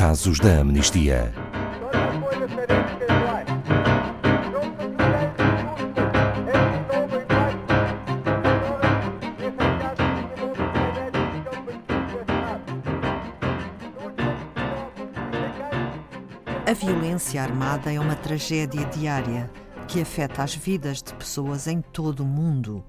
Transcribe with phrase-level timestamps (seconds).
[0.00, 1.30] Casos da Amnistia.
[16.66, 19.50] A violência armada é uma tragédia diária
[19.86, 22.82] que afeta as vidas de pessoas em todo o mundo.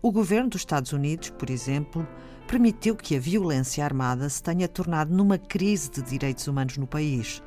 [0.00, 2.06] O governo dos Estados Unidos, por exemplo,
[2.50, 7.40] permitiu que a violência armada se tenha tornado numa crise de direitos humanos no país,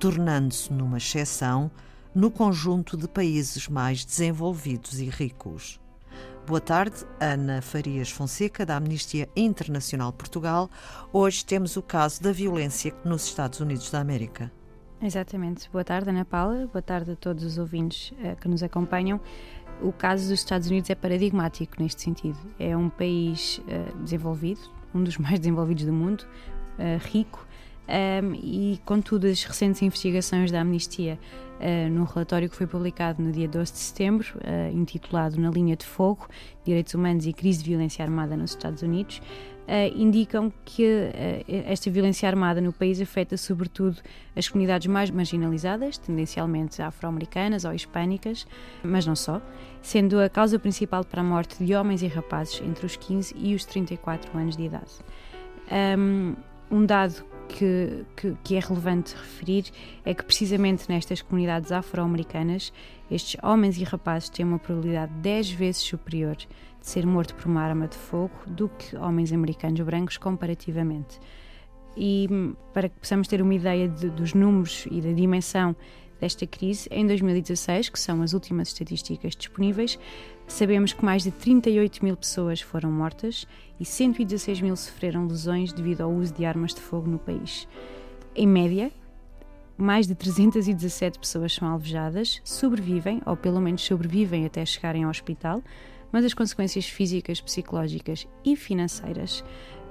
[0.00, 1.70] tornando-se numa exceção
[2.14, 5.78] no conjunto de países mais desenvolvidos e ricos.
[6.46, 10.70] Boa tarde, Ana Farias Fonseca, da Amnistia Internacional Portugal.
[11.12, 14.50] Hoje temos o caso da violência nos Estados Unidos da América.
[15.02, 15.68] Exatamente.
[15.70, 16.66] Boa tarde, Ana Paula.
[16.72, 19.20] Boa tarde a todos os ouvintes uh, que nos acompanham.
[19.82, 22.38] O caso dos Estados Unidos é paradigmático neste sentido.
[22.58, 24.60] É um país uh, desenvolvido,
[24.94, 26.26] um dos mais desenvolvidos do mundo,
[26.78, 27.46] uh, rico,
[27.88, 31.18] um, e contudo as recentes investigações da Amnistia
[31.60, 35.76] uh, no relatório que foi publicado no dia 12 de setembro, uh, intitulado Na Linha
[35.76, 36.26] de Fogo,
[36.64, 40.84] Direitos Humanos e Crise de Violência Armada nos Estados Unidos, uh, indicam que
[41.46, 43.98] esta violência armada no país afeta sobretudo
[44.34, 48.48] as comunidades mais marginalizadas, tendencialmente afro-americanas ou hispânicas,
[48.82, 49.40] mas não só,
[49.80, 53.54] sendo a causa principal para a morte de homens e rapazes entre os 15 e
[53.54, 54.90] os 34 anos de idade.
[55.98, 56.34] Um,
[56.68, 59.66] um dado que, que, que, é relevante referir
[60.04, 62.72] é que, precisamente nestas comunidades afro-americanas,
[63.10, 66.48] estes homens e rapazes têm uma probabilidade 10 vezes superior de
[66.80, 71.18] ser morto por uma arma de fogo do que homens americanos brancos, comparativamente.
[71.96, 72.28] E
[72.74, 75.74] para que possamos ter uma ideia de, dos números e da dimensão
[76.20, 79.98] desta crise, em 2016, que são as últimas estatísticas disponíveis,
[80.46, 83.46] sabemos que mais de 38 mil pessoas foram mortas
[83.78, 87.68] e 116 mil sofreram lesões devido ao uso de armas de fogo no país.
[88.34, 88.90] Em média,
[89.76, 95.62] mais de 317 pessoas são alvejadas, sobrevivem, ou pelo menos sobrevivem até chegarem ao hospital,
[96.10, 99.44] mas as consequências físicas, psicológicas e financeiras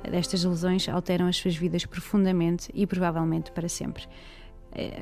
[0.09, 4.07] destas lesões alteram as suas vidas profundamente e provavelmente para sempre.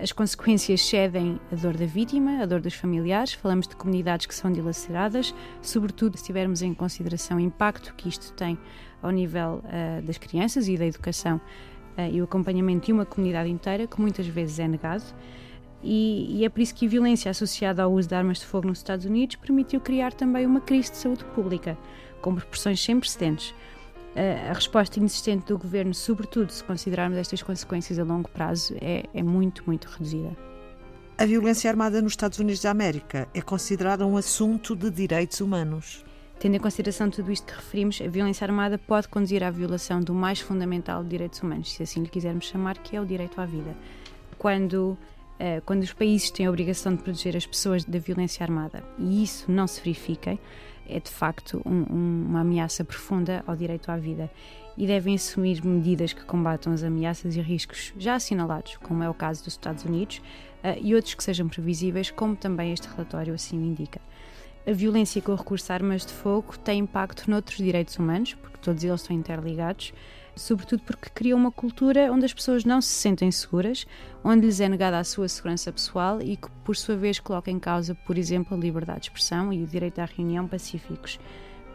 [0.01, 4.35] As consequências cedem a dor da vítima, a dor dos familiares, falamos de comunidades que
[4.35, 8.55] são dilaceradas, sobretudo se tivermos em consideração o impacto que isto tem
[9.01, 11.41] ao nível uh, das crianças e da educação
[11.97, 15.03] uh, e o acompanhamento de uma comunidade inteira, que muitas vezes é negado.
[15.81, 18.67] E, e, é por isso que a violência associada ao uso de armas de fogo
[18.67, 21.75] nos Estados Unidos permitiu criar também uma crise de saúde pública,
[22.21, 23.53] com proporções sem precedentes
[24.15, 29.23] a resposta inexistente do governo, sobretudo se considerarmos estas consequências a longo prazo, é, é
[29.23, 30.35] muito, muito reduzida.
[31.17, 36.03] A violência armada nos Estados Unidos da América é considerada um assunto de direitos humanos.
[36.39, 40.13] Tendo em consideração tudo isto que referimos, a violência armada pode conduzir à violação do
[40.13, 43.45] mais fundamental de direitos humanos, se assim lhe quisermos chamar, que é o direito à
[43.45, 43.77] vida.
[44.37, 44.97] Quando,
[45.39, 49.23] uh, quando os países têm a obrigação de proteger as pessoas da violência armada e
[49.23, 50.37] isso não se verifica,
[50.87, 54.29] é de facto um, um, uma ameaça profunda ao direito à vida
[54.77, 59.13] e devem assumir medidas que combatam as ameaças e riscos já assinalados, como é o
[59.13, 60.17] caso dos Estados Unidos,
[60.63, 64.01] uh, e outros que sejam previsíveis, como também este relatório assim o indica.
[64.65, 68.57] A violência com o recurso a armas de fogo tem impacto noutros direitos humanos, porque
[68.61, 69.93] todos eles estão interligados,
[70.35, 73.85] sobretudo porque cria uma cultura onde as pessoas não se sentem seguras,
[74.23, 77.59] onde lhes é negada a sua segurança pessoal e que, por sua vez, coloca em
[77.59, 81.19] causa, por exemplo, a liberdade de expressão e o direito à reunião pacíficos.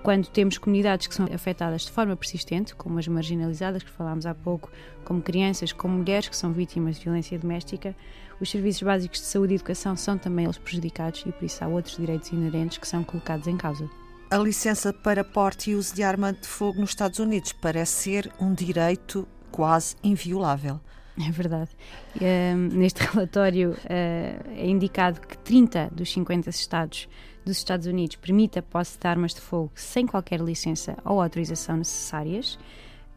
[0.02, 4.34] Quando temos comunidades que são afetadas de forma persistente, como as marginalizadas que falámos há
[4.34, 4.70] pouco,
[5.04, 7.94] como crianças, como mulheres que são vítimas de violência doméstica,
[8.40, 11.68] os serviços básicos de saúde e educação são também eles prejudicados e por isso há
[11.68, 13.90] outros direitos inerentes que são colocados em causa.
[14.30, 18.30] A licença para porte e uso de arma de fogo nos Estados Unidos parece ser
[18.38, 20.78] um direito quase inviolável.
[21.18, 21.70] É verdade.
[22.14, 27.08] Uh, neste relatório uh, é indicado que 30 dos 50 estados
[27.42, 31.78] dos Estados Unidos permite a posse de armas de fogo sem qualquer licença ou autorização
[31.78, 32.58] necessárias.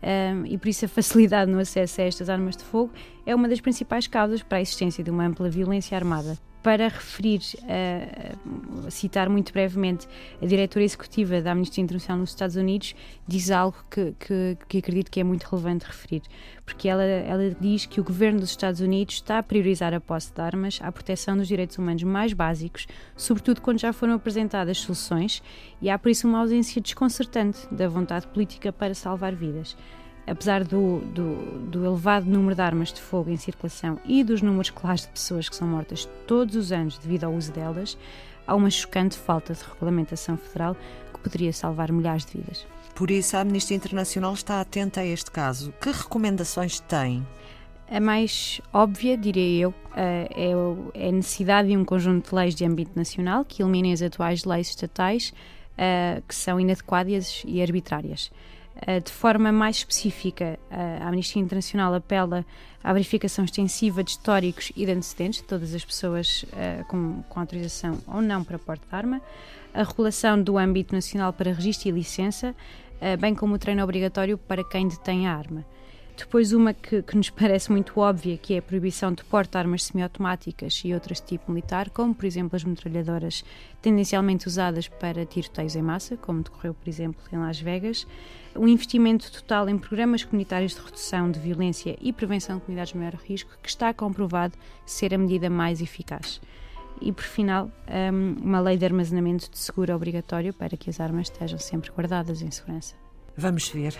[0.01, 2.93] Um, e por isso a facilidade no acesso a estas armas de fogo
[3.25, 7.41] é uma das principais causas para a existência de uma ampla violência armada para referir,
[7.63, 10.07] uh, citar muito brevemente,
[10.41, 12.95] a diretora executiva da Amnistia Internacional nos Estados Unidos
[13.27, 16.21] diz algo que, que, que, acredito que é muito relevante referir,
[16.65, 20.33] porque ela, ela diz que o governo dos Estados Unidos está a priorizar a posse
[20.33, 25.41] de armas à proteção dos direitos humanos mais básicos, sobretudo quando já foram apresentadas soluções,
[25.81, 29.75] e há por isso uma ausência desconcertante da vontade política para salvar vidas
[30.31, 34.69] apesar do, do, do, elevado número de armas de fogo em circulação e dos números
[34.69, 37.97] claros de pessoas que são mortas todos os anos devido ao uso delas,
[38.47, 40.77] há uma chocante falta de regulamentação federal
[41.13, 42.65] que poderia salvar milhares de vidas.
[42.95, 45.73] Por isso, a Amnistia Internacional está atenta a este caso.
[45.81, 47.27] Que recomendações tem?
[47.89, 50.29] A mais óbvia, diria eu, é,
[50.95, 54.45] é a necessidade de um conjunto de leis de âmbito nacional que eliminem as atuais
[54.45, 55.33] leis estatais
[56.27, 58.31] que são inadequadas e arbitrárias.
[59.03, 62.45] De forma mais específica, a Amnistia Internacional apela
[62.83, 66.45] à verificação extensiva de históricos e de antecedentes de todas as pessoas
[66.87, 69.21] com, com autorização ou não para porte de arma,
[69.73, 72.55] a regulação do âmbito nacional para registro e licença,
[73.19, 75.63] bem como o treino obrigatório para quem detém a arma.
[76.17, 79.57] Depois, uma que, que, nos parece muito óbvia, que é a proibição de porte de
[79.57, 83.43] armas semiautomáticas e outras de tipo militar, como, por exemplo, as metralhadoras
[83.81, 88.05] tendencialmente usadas para tiroteios em massa, como decorreu, por exemplo, em Las Vegas.
[88.55, 92.99] Um investimento total em programas comunitários de redução de violência e prevenção de comunidades de
[92.99, 96.41] maior risco, que está comprovado ser a medida mais eficaz.
[97.01, 97.71] E, por final,
[98.13, 102.41] hum, uma lei de armazenamento de seguro obrigatório para que as armas estejam sempre guardadas
[102.41, 102.95] em segurança.
[103.35, 103.97] Vamos ver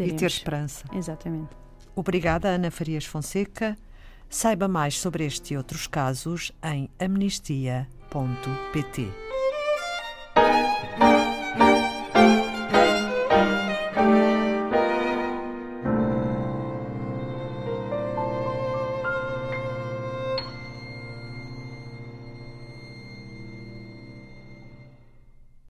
[0.00, 0.84] e ter esperança.
[0.92, 1.50] Exatamente.
[1.94, 3.76] Obrigada, Ana Farias Fonseca.
[4.28, 7.88] Saiba mais sobre este e outros casos em amnistia.pt.